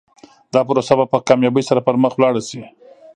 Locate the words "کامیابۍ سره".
1.27-1.81